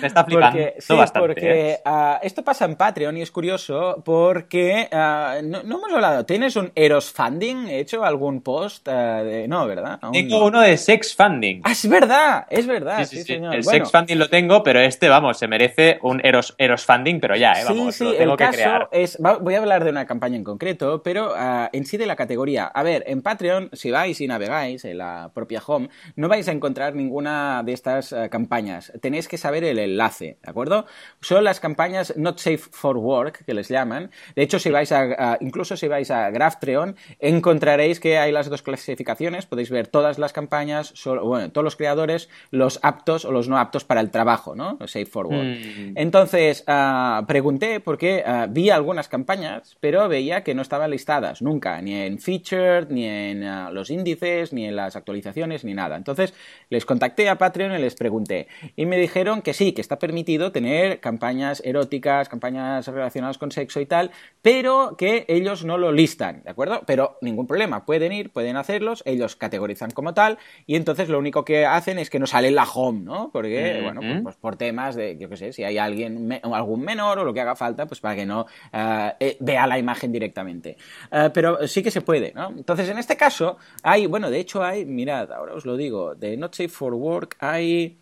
[0.00, 4.88] me está flipando porque, sí, Porque uh, esto pasa en Patreon y es curioso porque
[4.92, 6.24] uh, no, no, hemos hablado.
[6.24, 8.88] ¿Tienes un Eros Funding hecho algún post?
[8.88, 9.46] Uh, de...
[9.48, 9.98] No, ¿verdad?
[10.00, 10.46] Aún tengo no.
[10.46, 11.62] uno de Sex Funding.
[11.64, 12.98] Ah, es verdad, es verdad.
[13.04, 13.54] Sí, sí, sí señor.
[13.54, 13.84] El bueno.
[13.84, 17.52] Sex Funding lo tengo, pero este, vamos, se merece un Eros, Eros Funding, pero ya,
[17.52, 17.64] ¿eh?
[17.64, 18.88] Vamos, sí, lo sí, tengo el que caso crear.
[18.92, 21.34] Es, voy a hablar de una campaña en concreto, pero
[21.72, 22.66] en sí de la categoría.
[22.66, 26.52] A ver, en Patreon, si vais y navegáis en la propia home, no vais a
[26.52, 28.92] encontrar ninguna de estas campañas.
[29.00, 30.38] Tenéis que saber el enlace.
[30.42, 30.86] ¿de acuerdo?
[31.20, 34.10] Son las campañas Not Safe for Work, que les llaman.
[34.34, 38.48] De hecho, si vais a, a, incluso si vais a Graphtreon, encontraréis que hay las
[38.48, 39.46] dos clasificaciones.
[39.46, 43.58] Podéis ver todas las campañas, solo, bueno, todos los creadores, los aptos o los no
[43.58, 44.78] aptos para el trabajo, ¿no?
[44.86, 45.42] Safe for Work.
[45.42, 45.92] Mm.
[45.96, 51.80] Entonces, uh, pregunté porque uh, vi algunas campañas, pero veía que no estaban listadas nunca,
[51.80, 55.96] ni en Featured, ni en uh, los índices, ni en las actualizaciones, ni nada.
[55.96, 56.34] Entonces,
[56.70, 58.48] les contacté a Patreon y les pregunté.
[58.76, 63.80] Y me dijeron que sí, que está permitido tener campañas eróticas, campañas relacionadas con sexo
[63.80, 64.10] y tal,
[64.40, 66.82] pero que ellos no lo listan, ¿de acuerdo?
[66.86, 71.44] Pero ningún problema, pueden ir, pueden hacerlos, ellos categorizan como tal y entonces lo único
[71.44, 73.30] que hacen es que no sale en la home, ¿no?
[73.32, 76.82] Porque, bueno, pues, pues, por temas de, yo qué sé, si hay alguien, me, algún
[76.82, 80.12] menor o lo que haga falta, pues para que no uh, eh, vea la imagen
[80.12, 80.76] directamente.
[81.10, 82.48] Uh, pero sí que se puede, ¿no?
[82.48, 86.36] Entonces, en este caso, hay, bueno, de hecho hay, mirad, ahora os lo digo, de
[86.36, 88.01] Not Safe for Work hay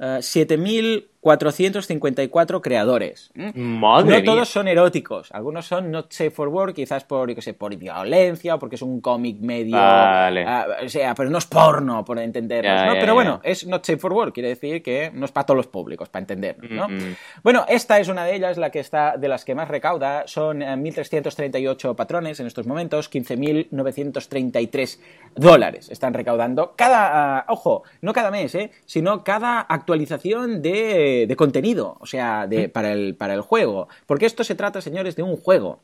[0.00, 3.30] uh, 7000 454 creadores.
[3.34, 4.24] Madre no mía.
[4.24, 8.54] todos son eróticos, algunos son not safe for work, quizás por, yo sé, por violencia
[8.54, 9.76] o porque es un cómic medio.
[9.76, 10.44] Vale.
[10.46, 12.92] Uh, o sea, pero no es porno, por entendernos, ¿no?
[13.00, 15.66] pero bueno, es not safe for work, quiere decir que no es para todos los
[15.66, 16.88] públicos, para entendernos, ¿no?
[16.88, 17.16] Mm, mm.
[17.42, 20.62] Bueno, esta es una de ellas, la que está de las que más recauda, son
[20.62, 24.98] eh, 1.338 patrones en estos momentos, 15.933
[25.34, 28.70] dólares están recaudando cada, uh, ojo, no cada mes, ¿eh?
[28.86, 33.88] sino cada actualización de, de contenido, o sea, de, para, el, para el juego.
[34.06, 35.80] Porque esto se trata, señores, de un juego.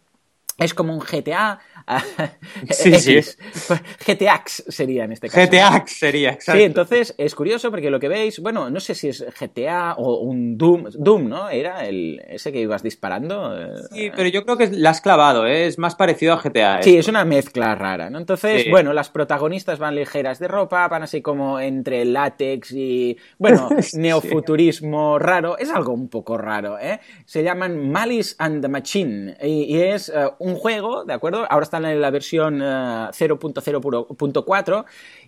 [0.59, 1.59] Es como un GTA
[2.71, 3.21] Sí, sí.
[4.07, 5.47] GTAX sería en este caso.
[5.47, 6.59] GTA sería, exacto.
[6.59, 10.21] Sí, entonces es curioso porque lo que veis, bueno, no sé si es GTA o
[10.21, 11.51] un Doom, Doom, ¿no?
[11.51, 13.59] Era el ese que ibas disparando.
[13.61, 15.67] eh, Sí, pero yo creo que la has clavado, ¿eh?
[15.67, 16.83] es más parecido a GTA.
[16.83, 17.01] Sí, esto.
[17.01, 18.19] es una mezcla rara, ¿no?
[18.19, 18.71] Entonces, Sí.
[18.71, 23.99] bueno, las protagonistas van ligeras de ropa, van así como entre látex y, bueno, Sí.
[23.99, 25.59] neofuturismo raro.
[25.59, 27.01] Es algo un poco raro, ¿eh?
[27.27, 31.47] Se llaman Malice and the Machine y, y es eh, un juego, ¿de acuerdo?
[31.49, 34.85] Ahora están en la versión eh, 0.0.4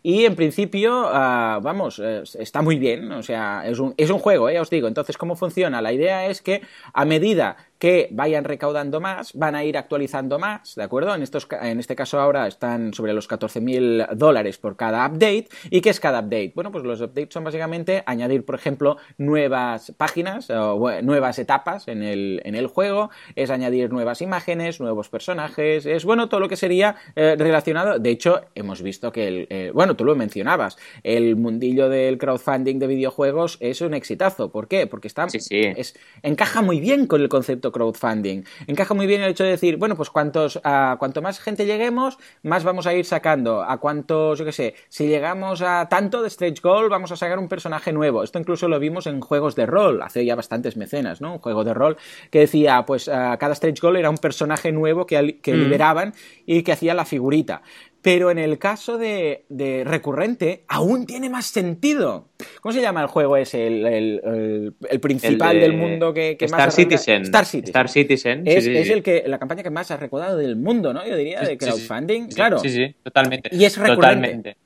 [0.09, 4.49] y en principio, ah, vamos, está muy bien, o sea, es un, es un juego,
[4.49, 4.55] ¿eh?
[4.55, 4.87] ya os digo.
[4.87, 5.83] Entonces, ¿cómo funciona?
[5.83, 10.75] La idea es que a medida que vayan recaudando más, van a ir actualizando más,
[10.75, 11.15] ¿de acuerdo?
[11.15, 15.49] En, estos, en este caso ahora están sobre los 14.000 dólares por cada update.
[15.71, 16.53] ¿Y qué es cada update?
[16.55, 22.03] Bueno, pues los updates son básicamente añadir, por ejemplo, nuevas páginas o nuevas etapas en
[22.03, 26.57] el, en el juego, es añadir nuevas imágenes, nuevos personajes, es, bueno, todo lo que
[26.57, 27.99] sería eh, relacionado.
[27.99, 32.79] De hecho, hemos visto que, el, eh, bueno, tú lo mencionabas, el mundillo del crowdfunding
[32.79, 34.51] de videojuegos es un exitazo.
[34.51, 34.87] ¿Por qué?
[34.87, 35.61] Porque está, Sí, sí.
[35.61, 38.43] es, encaja muy bien con el concepto crowdfunding.
[38.67, 42.19] Encaja muy bien el hecho de decir, bueno, pues cuantos, a cuanto más gente lleguemos,
[42.43, 43.63] más vamos a ir sacando.
[43.63, 47.39] A cuantos, yo qué sé, si llegamos a tanto de stretch goal, vamos a sacar
[47.39, 48.23] un personaje nuevo.
[48.23, 51.35] Esto incluso lo vimos en juegos de rol, hace ya bastantes mecenas, ¿no?
[51.35, 51.97] Un juego de rol
[52.31, 55.51] que decía, pues a cada stretch goal era un personaje nuevo que Mm.
[55.55, 57.63] liberaban y que hacía la figurita.
[58.07, 62.29] Pero en el caso de, de recurrente, aún tiene más sentido.
[62.61, 63.67] ¿Cómo se llama el juego ese?
[63.67, 67.23] El, el- el- el principal El de del mundo que, que Star más Citizen.
[67.23, 67.69] Star Citizen.
[67.71, 68.43] Star Citizen.
[68.47, 68.93] Es, sí, es sí.
[68.93, 71.05] el que, la campaña que más ha recaudado del mundo, ¿no?
[71.05, 72.29] Yo diría, de crowdfunding.
[72.29, 73.49] Claro, Sí, sí, totalmente.
[73.53, 73.97] Y es recurrente.
[73.97, 74.57] Totalmente.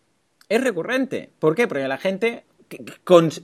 [0.50, 1.31] es recurrente.
[1.38, 1.66] ¿Por qué?
[1.66, 2.44] Porque la gente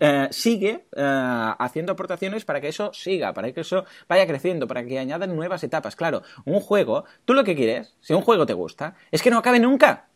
[0.01, 4.85] eh, sigue eh, haciendo aportaciones para que eso siga, para que eso vaya creciendo, para
[4.85, 5.97] que añadan nuevas etapas.
[5.97, 9.39] Claro, un juego, tú lo que quieres, si un juego te gusta, es que no
[9.39, 10.09] acabe nunca.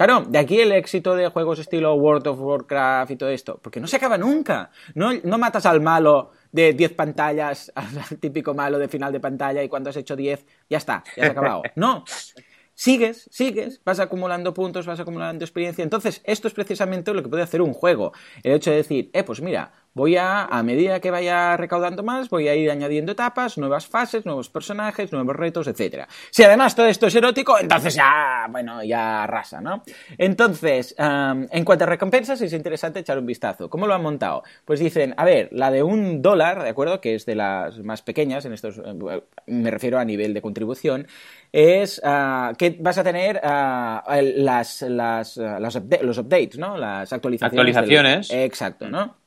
[0.00, 3.80] Claro, de aquí el éxito de juegos estilo World of Warcraft y todo esto, porque
[3.80, 4.70] no se acaba nunca.
[4.94, 9.62] No, no matas al malo de 10 pantallas, al típico malo de final de pantalla
[9.62, 11.62] y cuando has hecho 10, ya está, ya has acabado.
[11.74, 12.04] No,
[12.80, 15.82] sigues, sigues, vas acumulando puntos, vas acumulando experiencia.
[15.82, 18.12] Entonces, esto es precisamente lo que puede hacer un juego.
[18.42, 22.28] El hecho de decir, eh, pues mira, voy a, a medida que vaya recaudando más,
[22.30, 26.06] voy a ir añadiendo etapas, nuevas fases, nuevos personajes, nuevos retos, etc.
[26.30, 29.82] Si además todo esto es erótico, entonces ya, bueno, ya arrasa, ¿no?
[30.18, 33.68] Entonces, en cuanto a recompensas, es interesante echar un vistazo.
[33.68, 34.42] ¿Cómo lo han montado?
[34.64, 37.00] Pues dicen, a ver, la de un dólar, ¿de acuerdo?
[37.00, 41.06] Que es de las más pequeñas, en estos, eh, me refiero a nivel de contribución,
[41.52, 46.76] es ah, que vas a tener ah, las, las, ah, los updates, ¿no?
[46.76, 47.76] Las actualizaciones.
[47.76, 48.30] Actualizaciones.
[48.30, 49.19] exacto, ¿no?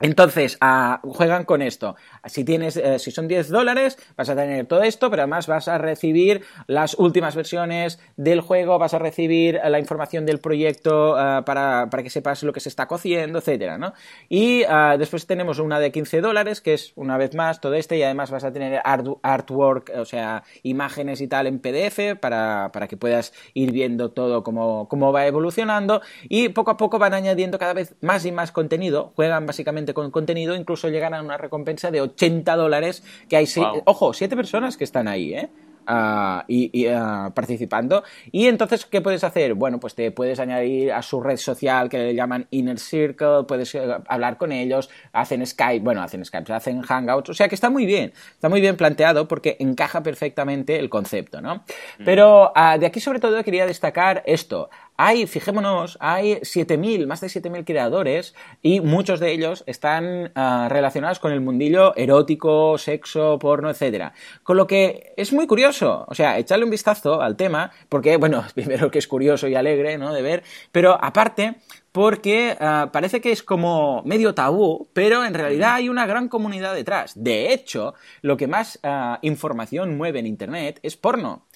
[0.00, 1.94] Entonces, ah, juegan con esto.
[2.24, 5.68] Si tienes, eh, si son 10 dólares, vas a tener todo esto, pero además vas
[5.68, 11.42] a recibir las últimas versiones del juego, vas a recibir la información del proyecto ah,
[11.44, 13.92] para, para, que sepas lo que se está cociendo, etcétera, ¿no?
[14.28, 17.98] Y ah, después tenemos una de 15 dólares, que es una vez más todo este,
[17.98, 22.88] y además vas a tener artwork, o sea, imágenes y tal en PDF para, para
[22.88, 26.00] que puedas ir viendo todo cómo, cómo va evolucionando.
[26.28, 29.12] Y poco a poco van añadiendo cada vez más y más contenido.
[29.14, 33.46] Juegan básicamente con contenido, incluso llegan a una recompensa de 80 dólares, que hay,
[33.84, 35.50] ojo, siete personas que están ahí, ¿eh?
[35.92, 38.04] Ah, y, ah, participando.
[38.30, 39.54] Y entonces, ¿qué puedes hacer?
[39.54, 43.74] Bueno, pues te puedes añadir a su red social que le llaman Inner Circle, puedes
[43.74, 47.70] eh, hablar con ellos, hacen Skype, bueno, hacen Skype, hacen Hangouts, o sea que está
[47.70, 51.56] muy bien, está muy bien planteado porque encaja perfectamente el concepto, ¿no?
[51.98, 52.04] Mm.
[52.04, 54.70] Pero ah, de aquí sobre todo quería destacar esto.
[55.02, 61.18] Hay, fijémonos, hay 7.000, más de 7.000 creadores y muchos de ellos están ah, relacionados
[61.20, 64.12] con el mundillo erótico, sexo, porno, etc.
[64.42, 68.44] Con lo que es muy curioso, o sea, echarle un vistazo al tema, porque, bueno,
[68.54, 70.12] primero que es curioso y alegre, ¿no?
[70.12, 71.56] De ver, pero aparte,
[71.92, 76.74] porque ah, parece que es como medio tabú, pero en realidad hay una gran comunidad
[76.74, 77.12] detrás.
[77.16, 81.46] De hecho, lo que más ah, información mueve en Internet es porno.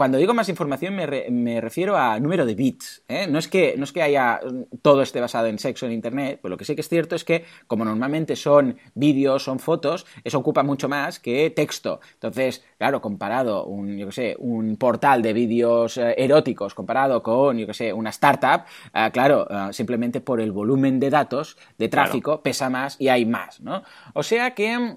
[0.00, 3.02] Cuando digo más información me, refiero a número de bits.
[3.06, 3.26] ¿eh?
[3.26, 4.40] No, es que, no es que haya
[4.80, 7.22] todo esté basado en sexo en Internet, pues lo que sí que es cierto es
[7.22, 12.00] que como normalmente son vídeos, son fotos, eso ocupa mucho más que texto.
[12.14, 17.66] Entonces, claro, comparado un, yo sé, un portal de vídeos eh, eróticos comparado con, yo
[17.66, 18.62] que sé, una startup,
[18.94, 23.60] eh, claro, simplemente por el volumen de datos, de tráfico, pesa más y hay más,
[23.60, 23.82] ¿no?
[24.14, 24.96] O sea que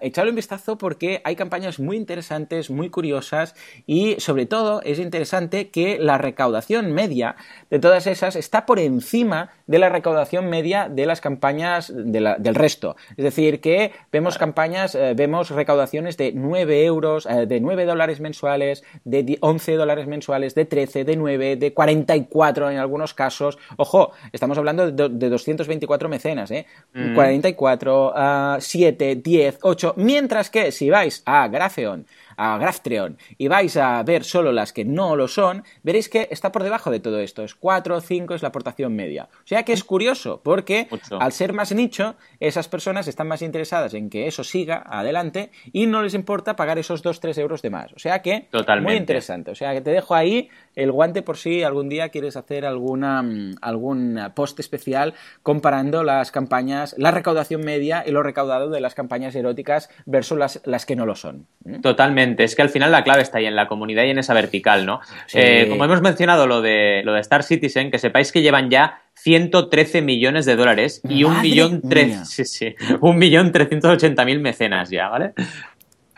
[0.00, 5.70] echarle un vistazo porque hay campañas muy interesantes, muy curiosas y sobre todo es interesante
[5.70, 7.34] que la recaudación media
[7.68, 12.96] de todas esas está por encima de la recaudación media de las campañas del resto.
[13.16, 18.20] Es decir, que vemos campañas, eh, vemos recaudaciones de 9 euros, eh, de 9 dólares
[18.20, 23.58] mensuales, de 11 dólares mensuales, de 13, de 9, de 44 en algunos casos.
[23.76, 26.66] Ojo, estamos hablando de, 224 mecenas, ¿eh?
[27.14, 28.14] 44,
[28.58, 32.06] 7, 10, 8, mientras que si vais a Grafeon,
[32.36, 36.52] a Graftreon y vais a ver solo las que no lo son, veréis que está
[36.52, 37.42] por debajo de todo esto.
[37.42, 39.28] Es 4 o 5 es la aportación media.
[39.32, 43.94] O sea que es curioso, porque al ser más nicho, esas personas están más interesadas
[43.94, 47.92] en que eso siga adelante y no les importa pagar esos 2-3 euros de más.
[47.92, 48.48] O sea que
[48.82, 49.50] muy interesante.
[49.50, 53.22] O sea que te dejo ahí el guante por si algún día quieres hacer alguna,
[53.22, 58.94] mm, algún post especial comparando las campañas, la recaudación media y lo recaudado de las
[58.94, 61.46] campañas eróticas versus las, las que no lo son.
[61.64, 61.80] ¿Mm?
[61.80, 62.23] Totalmente.
[62.38, 64.86] Es que al final la clave está ahí en la comunidad y en esa vertical,
[64.86, 65.00] ¿no?
[65.32, 69.02] Eh, como hemos mencionado lo de, lo de Star Citizen, que sepáis que llevan ya
[69.14, 71.82] 113 millones de dólares y un millón,
[72.24, 75.32] sí, sí, un millón 380 mil mecenas ya, ¿vale?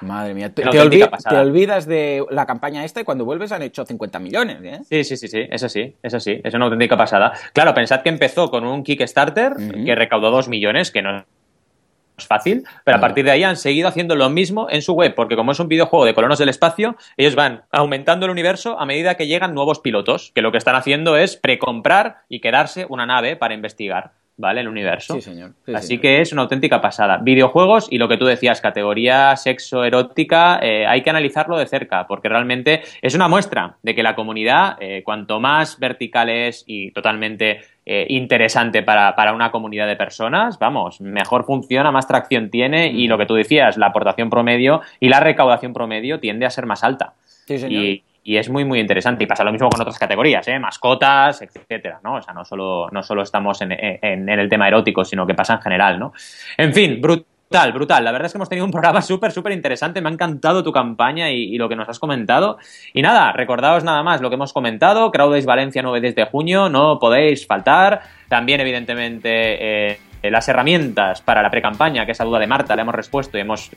[0.02, 4.58] Madre mía, te, olvidas de la campaña esta y cuando vuelves han hecho 50 millones,
[4.62, 4.80] ¿eh?
[4.84, 7.32] Sí, sí, sí, sí, eso sí, eso sí, es una auténtica pasada.
[7.54, 11.24] Claro, pensad que empezó con un Kickstarter que recaudó 2 millones, que no es
[12.18, 15.37] fácil, pero a partir de ahí han seguido haciendo lo mismo en su web, porque
[15.37, 19.16] como es un videojuego de colonos del espacio, ellos van aumentando el universo a medida
[19.16, 23.37] que llegan nuevos pilotos, que lo que están haciendo es precomprar y quedarse una nave
[23.37, 24.12] para investigar.
[24.37, 24.61] ¿vale?
[24.61, 25.14] El universo.
[25.14, 25.52] Sí, señor.
[25.74, 27.18] Así que es una auténtica pasada.
[27.18, 32.07] Videojuegos y lo que tú decías, categoría sexo erótica, eh, hay que analizarlo de cerca,
[32.07, 36.90] porque realmente es una muestra de que la comunidad, eh, cuanto más vertical es y
[36.90, 42.88] totalmente eh, interesante para, para, una comunidad de personas, vamos, mejor funciona, más tracción tiene
[42.88, 46.66] y lo que tú decías, la aportación promedio y la recaudación promedio tiende a ser
[46.66, 47.14] más alta.
[47.46, 49.22] Sí, señor y es muy, muy interesante.
[49.22, 50.59] Y pasa lo mismo con otras categorías, ¿eh?
[50.59, 52.16] mascotas, etcétera, ¿no?
[52.16, 55.55] O sea, no solo, no solo estamos en, en, el tema erótico, sino que pasa
[55.55, 56.12] en general, ¿no?
[56.57, 57.36] En fin, brutal.
[57.48, 60.00] Brutal, La verdad es que hemos tenido un programa súper, súper interesante.
[60.00, 62.59] Me ha encantado tu campaña y, lo que nos has comentado.
[62.92, 65.11] Y nada, recordaos nada más lo que hemos comentado.
[65.11, 68.02] Crowdays Valencia 9 desde junio, no podéis faltar.
[68.28, 72.94] También, evidentemente, eh, las herramientas para la pre-campaña, que esa duda de Marta la hemos
[72.94, 73.70] respuesto y hemos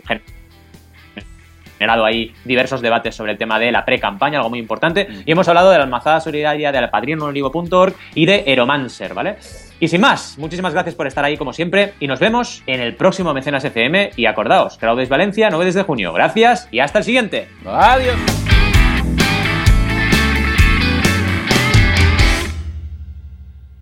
[2.05, 5.07] ahí diversos debates sobre el tema de la pre-campaña, algo muy importante.
[5.09, 5.21] Mm.
[5.25, 6.89] Y hemos hablado de la almazada solidaria, de la
[8.15, 9.37] y de Eromancer, ¿vale?
[9.79, 12.95] Y sin más, muchísimas gracias por estar ahí como siempre y nos vemos en el
[12.95, 16.11] próximo Mecenas FM y acordaos, Crowdes Valencia, 9 de junio.
[16.13, 17.47] Gracias y hasta el siguiente.
[17.65, 18.48] Adiós.